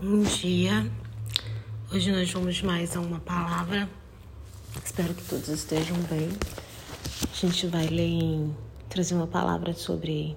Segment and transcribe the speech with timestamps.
[0.00, 0.88] Bom dia.
[1.92, 3.90] Hoje nós vamos mais a uma palavra.
[4.84, 6.28] Espero que todos estejam bem.
[7.24, 8.56] A gente vai ler em,
[8.88, 10.36] trazer uma palavra sobre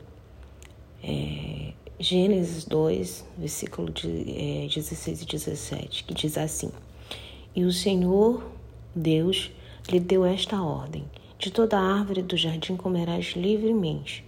[1.03, 4.07] é, Gênesis 2, versículo de,
[4.63, 6.71] é, 16 e 17, que diz assim:
[7.55, 8.43] E o Senhor
[8.95, 9.51] Deus
[9.87, 11.05] lhe deu esta ordem:
[11.37, 14.25] De toda árvore do jardim comerás livremente,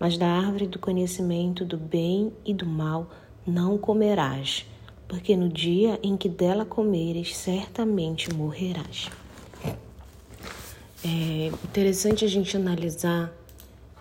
[0.00, 3.08] mas da árvore do conhecimento do bem e do mal
[3.46, 4.64] não comerás
[5.12, 9.10] porque no dia em que dela comeres, certamente morrerás.
[11.04, 13.30] É interessante a gente analisar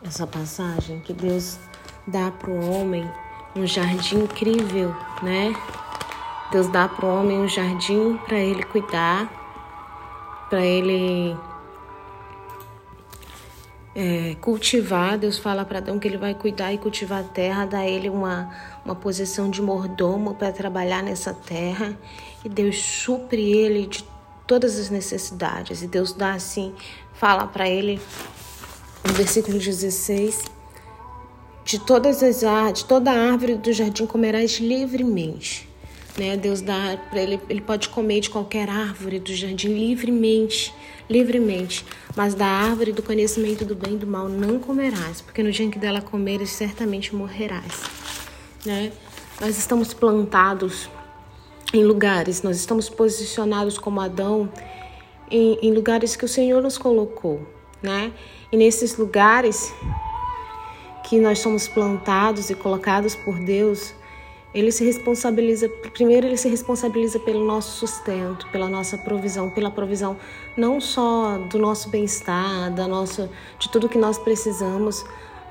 [0.02, 1.60] essa passagem que Deus
[2.08, 3.06] dá para o homem
[3.58, 5.54] um jardim incrível, né?
[6.50, 9.30] Deus dá para o homem um jardim para ele cuidar,
[10.50, 11.36] para ele
[13.96, 15.18] é, cultivar.
[15.18, 18.50] Deus fala para Adão que ele vai cuidar e cultivar a terra, a ele uma,
[18.86, 21.98] uma posição de mordomo para trabalhar nessa terra.
[22.44, 24.04] E Deus supre ele de
[24.48, 25.82] todas as necessidades.
[25.82, 26.74] E Deus dá assim,
[27.14, 28.02] fala para ele
[29.08, 30.46] no versículo 16:
[31.64, 32.42] De todas as
[32.74, 35.71] de toda árvore do jardim comerás livremente.
[36.18, 36.36] Né?
[36.36, 40.74] Deus dá para ele, ele pode comer de qualquer árvore do jardim livremente
[41.12, 45.52] livremente, mas da árvore do conhecimento do bem e do mal não comerás, porque no
[45.52, 47.82] dia em que dela comeres, certamente morrerás.
[48.66, 48.94] Né?
[49.40, 50.90] Nós estamos plantados
[51.74, 54.50] em lugares, nós estamos posicionados como Adão
[55.30, 57.46] em, em lugares que o Senhor nos colocou,
[57.82, 58.12] né?
[58.52, 59.74] E nesses lugares
[61.08, 63.94] que nós somos plantados e colocados por Deus,
[64.54, 70.18] ele se responsabiliza, primeiro ele se responsabiliza pelo nosso sustento, pela nossa provisão, pela provisão
[70.58, 75.06] não só do nosso bem-estar, da nossa, de tudo que nós precisamos,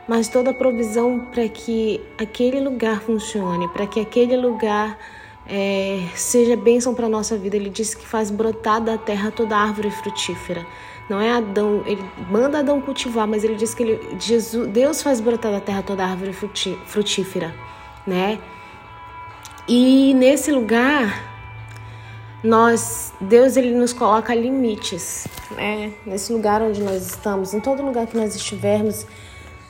[0.07, 4.99] mas toda a provisão para que aquele lugar funcione, para que aquele lugar
[5.47, 7.57] é, seja bênção para a nossa vida.
[7.57, 10.67] Ele diz que faz brotar da terra toda árvore frutífera.
[11.09, 15.21] Não é Adão, ele manda Adão cultivar, mas ele diz que ele, Jesus, Deus faz
[15.21, 17.53] brotar da terra toda árvore frutífera,
[18.07, 18.39] né?
[19.73, 21.31] E nesse lugar,
[22.43, 25.93] nós, Deus ele nos coloca limites, né?
[26.05, 29.07] Nesse lugar onde nós estamos, em todo lugar que nós estivermos,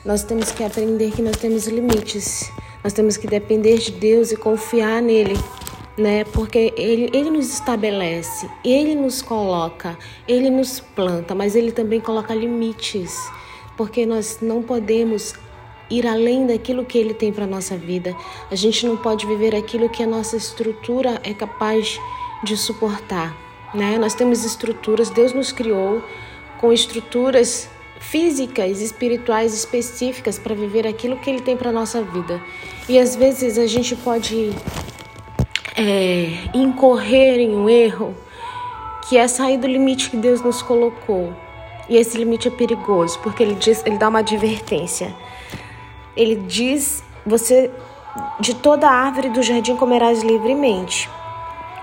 [0.03, 2.51] nós temos que aprender que nós temos limites.
[2.83, 5.37] Nós temos que depender de Deus e confiar nele,
[5.95, 6.23] né?
[6.23, 9.95] Porque ele, ele nos estabelece, ele nos coloca,
[10.27, 13.15] ele nos planta, mas ele também coloca limites,
[13.77, 15.35] porque nós não podemos
[15.91, 18.15] ir além daquilo que Ele tem para a nossa vida.
[18.49, 21.99] A gente não pode viver aquilo que a nossa estrutura é capaz
[22.43, 23.35] de suportar.
[23.73, 23.97] Né?
[23.97, 26.01] Nós temos estruturas, Deus nos criou
[26.59, 27.69] com estruturas
[27.99, 32.41] físicas, espirituais específicas para viver aquilo que Ele tem para a nossa vida.
[32.89, 34.51] E às vezes a gente pode
[35.75, 38.15] é, incorrer em um erro
[39.07, 41.33] que é sair do limite que Deus nos colocou.
[41.89, 45.13] E esse limite é perigoso, porque ele diz, ele dá uma advertência
[46.15, 47.71] ele diz: Você
[48.39, 51.09] de toda árvore do jardim comerás livremente,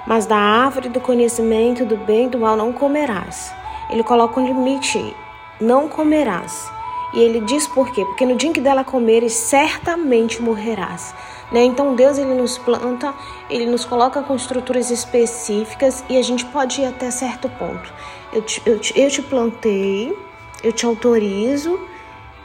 [0.06, 3.52] mas da árvore do conhecimento do bem e do mal não comerás.
[3.90, 5.14] Ele coloca um limite:
[5.60, 6.70] não comerás.
[7.14, 8.04] E ele diz por quê?
[8.04, 11.14] Porque no dia em que dela comeres, certamente morrerás.
[11.50, 11.64] Né?
[11.64, 13.14] Então Deus ele nos planta,
[13.48, 17.92] ele nos coloca com estruturas específicas e a gente pode ir até certo ponto.
[18.32, 20.14] Eu te, eu te, eu te plantei,
[20.62, 21.80] eu te autorizo,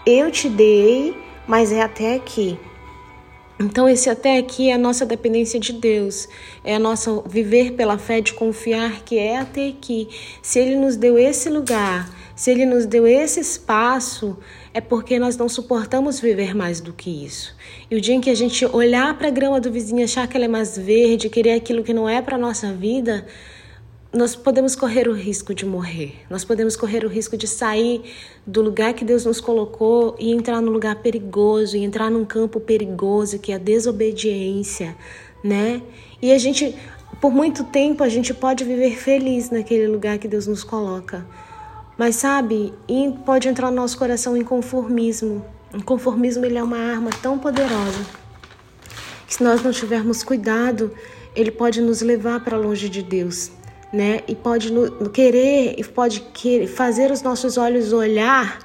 [0.06, 1.14] eu te dei,
[1.48, 2.58] mas é até aqui.
[3.59, 6.28] Então, esse até aqui é a nossa dependência de Deus,
[6.64, 10.09] é a nossa viver pela fé de confiar que é até aqui.
[10.42, 14.38] Se Ele nos deu esse lugar, se Ele nos deu esse espaço,
[14.74, 17.56] é porque nós não suportamos viver mais do que isso.
[17.92, 20.36] E o dia em que a gente olhar para a grama do vizinho, achar que
[20.36, 23.26] ela é mais verde, querer aquilo que não é para a nossa vida,
[24.13, 26.13] nós podemos correr o risco de morrer.
[26.29, 28.03] Nós podemos correr o risco de sair
[28.46, 32.59] do lugar que Deus nos colocou e entrar num lugar perigoso, e entrar num campo
[32.59, 34.96] perigoso que é a desobediência,
[35.44, 35.81] né?
[36.22, 36.76] E a gente,
[37.20, 41.26] por muito tempo, a gente pode viver feliz naquele lugar que Deus nos coloca.
[41.97, 42.72] Mas sabe,
[43.26, 45.43] pode entrar no nosso coração inconformismo.
[45.73, 48.05] O conformismo ele é uma arma tão poderosa
[49.28, 50.91] que se nós não tivermos cuidado,
[51.35, 53.52] ele pode nos levar para longe de Deus
[53.93, 54.22] né?
[54.28, 58.57] E pode no, querer e pode querer fazer os nossos olhos olhar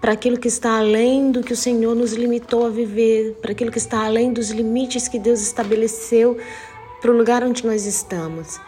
[0.00, 3.70] para aquilo que está além do que o Senhor nos limitou a viver, para aquilo
[3.70, 6.38] que está além dos limites que Deus estabeleceu
[7.02, 8.58] para o lugar onde nós estamos.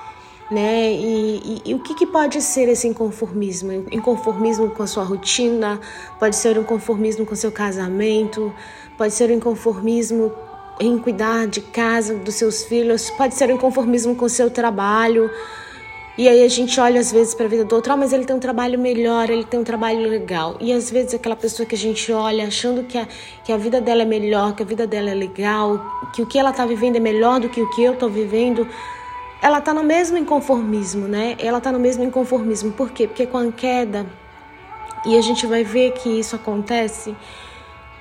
[0.51, 0.93] Né?
[0.93, 3.87] E, e, e o que, que, pode ser esse inconformismo?
[3.91, 5.81] Inconformismo com a sua rotina,
[6.19, 8.53] pode ser um conformismo com seu casamento,
[8.99, 10.31] pode ser um inconformismo
[10.79, 15.31] em cuidar de casa, dos seus filhos, pode ser o inconformismo com seu trabalho.
[16.17, 18.27] E aí a gente olha às vezes para a vida do outro, ah, mas ele
[18.27, 20.57] tem um trabalho melhor, ele tem um trabalho legal.
[20.61, 23.09] E às vezes aquela pessoa que a gente olha achando que a,
[23.43, 25.83] que a vida dela é melhor, que a vida dela é legal,
[26.15, 28.69] que o que ela está vivendo é melhor do que o que eu estou vivendo,
[29.41, 31.35] ela está no mesmo inconformismo, né?
[31.39, 32.73] Ela está no mesmo inconformismo.
[32.73, 33.07] Por quê?
[33.09, 34.07] Porque com a queda,
[35.07, 37.17] e a gente vai ver que isso acontece,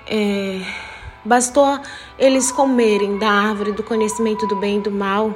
[0.06, 0.60] é,
[1.24, 1.80] bastou
[2.20, 5.34] eles comerem da árvore do conhecimento do bem e do mal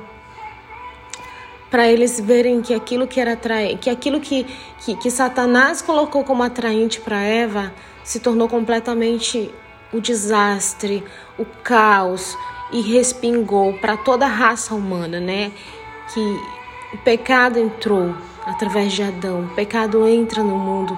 [1.75, 4.45] para eles verem que aquilo que era atraente, que aquilo que,
[4.79, 9.53] que, que Satanás colocou como atraente para Eva se tornou completamente
[9.91, 11.03] o desastre,
[11.37, 12.37] o caos
[12.71, 15.51] e respingou para toda a raça humana, né?
[16.13, 16.21] Que
[16.93, 20.97] o pecado entrou através de Adão, o pecado entra no mundo.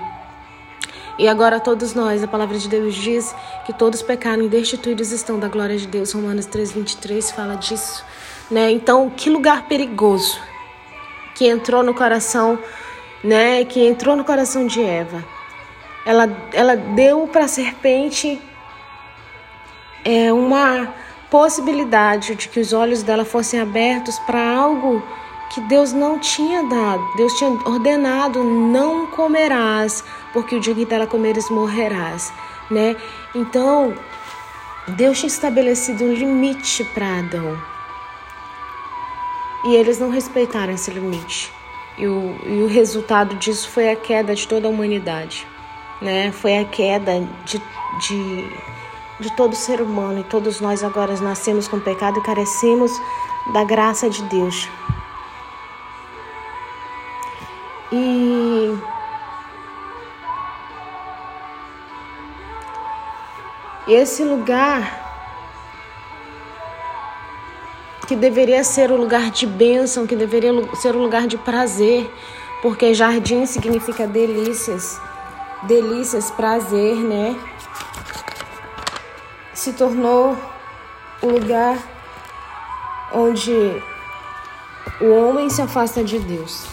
[1.17, 3.35] E agora todos nós, a palavra de Deus diz
[3.65, 6.11] que todos pecaram e destituídos estão da glória de Deus.
[6.13, 8.05] Romanos 3:23 fala disso,
[8.51, 8.69] né?
[8.69, 10.39] Então, que lugar perigoso
[11.37, 12.57] que entrou no coração,
[13.23, 15.23] né, que entrou no coração de Eva.
[16.03, 18.41] Ela, ela deu para a serpente
[20.03, 20.93] é, uma
[21.29, 25.03] possibilidade de que os olhos dela fossem abertos para algo
[25.53, 27.05] que Deus não tinha dado.
[27.15, 30.03] Deus tinha ordenado: não comerás,
[30.33, 32.33] porque o dia que dela comeres morrerás,
[32.71, 32.95] né?
[33.35, 33.93] Então,
[34.87, 37.76] Deus tinha estabelecido um limite para Adão.
[39.65, 41.51] E eles não respeitaram esse limite.
[41.97, 45.47] E o, e o resultado disso foi a queda de toda a humanidade.
[46.01, 46.31] Né?
[46.31, 47.61] Foi a queda de,
[48.07, 48.49] de,
[49.19, 50.19] de todo ser humano.
[50.19, 52.91] E todos nós agora nascemos com pecado e carecemos
[53.53, 54.69] da graça de Deus.
[57.91, 58.77] E
[63.87, 65.06] esse lugar
[68.07, 72.09] que deveria ser o lugar de bênção, que deveria ser o lugar de prazer,
[72.61, 74.99] porque jardim significa delícias,
[75.63, 77.35] delícias, prazer, né?
[79.53, 80.37] Se tornou
[81.21, 81.77] o lugar
[83.13, 83.51] onde
[85.01, 86.65] o homem se afasta de Deus.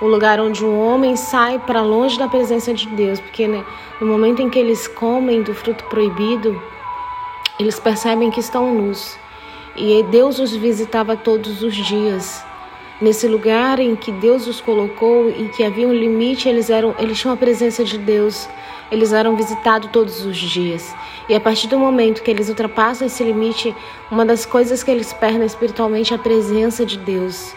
[0.00, 3.64] O lugar onde o homem sai para longe da presença de Deus, porque né,
[4.00, 6.60] no momento em que eles comem do fruto proibido,
[7.58, 9.16] eles percebem que estão nus.
[9.76, 12.44] E Deus os visitava todos os dias.
[13.00, 17.18] Nesse lugar em que Deus os colocou e que havia um limite, eles eram, eles
[17.18, 18.46] tinham a presença de Deus.
[18.90, 20.94] Eles eram visitados todos os dias.
[21.28, 23.74] E a partir do momento que eles ultrapassam esse limite,
[24.10, 27.54] uma das coisas que eles perdem espiritualmente é a presença de Deus.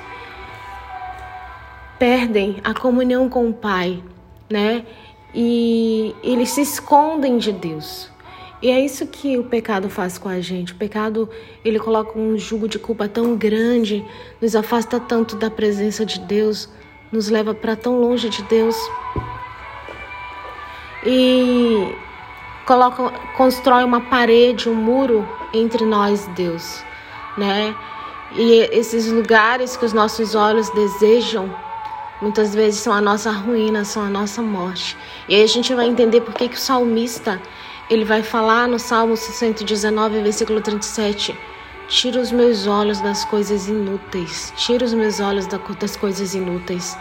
[1.98, 4.02] Perdem a comunhão com o Pai,
[4.50, 4.86] né?
[5.34, 8.13] E eles se escondem de Deus.
[8.64, 10.72] E é isso que o pecado faz com a gente.
[10.72, 11.30] O pecado,
[11.66, 14.06] ele coloca um jugo de culpa tão grande,
[14.42, 16.70] nos afasta tanto da presença de Deus,
[17.12, 18.74] nos leva para tão longe de Deus.
[21.06, 21.94] E
[22.66, 26.86] coloca, constrói uma parede, um muro entre nós e Deus,
[27.38, 27.76] né?
[28.34, 31.54] E esses lugares que os nossos olhos desejam,
[32.22, 34.96] muitas vezes são a nossa ruína, são a nossa morte.
[35.28, 37.42] E aí a gente vai entender por que, que o salmista
[37.90, 41.38] ele vai falar no Salmo 119, versículo 37.
[41.88, 44.54] Tira os meus olhos das coisas inúteis.
[44.56, 46.98] Tira os meus olhos das coisas inúteis.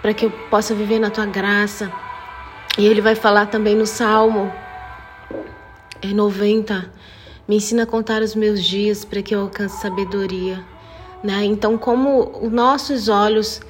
[0.00, 1.92] Para que eu possa viver na tua graça.
[2.78, 4.52] E ele vai falar também no Salmo
[6.04, 6.74] 90.
[6.74, 6.82] É
[7.48, 10.64] Me ensina a contar os meus dias para que eu alcance sabedoria.
[11.22, 11.44] Né?
[11.44, 13.60] Então, como os nossos olhos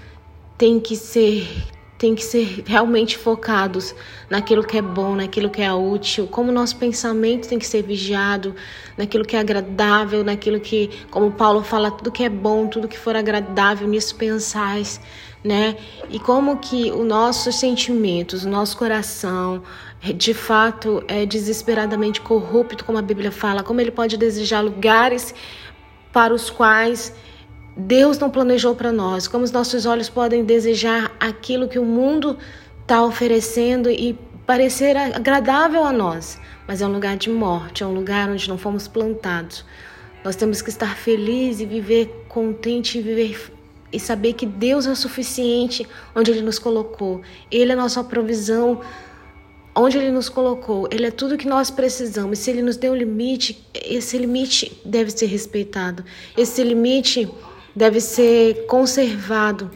[0.59, 1.49] têm que ser
[1.99, 3.93] tem que ser realmente focados
[4.31, 8.55] naquilo que é bom, naquilo que é útil, como nosso pensamento tem que ser vigiado,
[8.97, 12.97] naquilo que é agradável, naquilo que, como Paulo fala, tudo que é bom, tudo que
[12.97, 15.01] for agradável, nisso pensais,
[15.43, 15.77] né?
[16.09, 19.65] E como que os nossos sentimentos, o nosso coração,
[20.15, 25.35] de fato é desesperadamente corrupto, como a Bíblia fala, como ele pode desejar lugares
[26.13, 27.13] para os quais
[27.81, 32.37] Deus não planejou para nós, como os nossos olhos podem desejar aquilo que o mundo
[32.83, 37.95] está oferecendo e parecer agradável a nós, mas é um lugar de morte, é um
[37.95, 39.65] lugar onde não fomos plantados.
[40.25, 43.53] Nós temos que estar felizes e viver contente e viver
[43.93, 47.23] e saber que Deus é o suficiente onde Ele nos colocou.
[47.49, 48.81] Ele é a nossa provisão
[49.73, 50.89] onde Ele nos colocou.
[50.91, 52.41] Ele é tudo que nós precisamos.
[52.41, 56.05] Se Ele nos deu um limite, esse limite deve ser respeitado.
[56.37, 57.31] Esse limite
[57.75, 59.71] deve ser conservado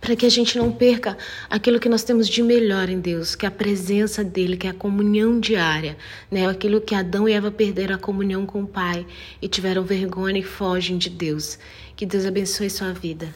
[0.00, 1.16] para que a gente não perca
[1.48, 4.70] aquilo que nós temos de melhor em Deus, que é a presença dele, que é
[4.70, 5.96] a comunhão diária,
[6.30, 6.48] né?
[6.48, 9.06] Aquilo que Adão e Eva perderam a comunhão com o Pai
[9.42, 11.58] e tiveram vergonha e fogem de Deus.
[11.94, 13.28] Que Deus abençoe sua vida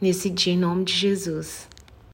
[0.00, 1.68] nesse dia em nome de Jesus.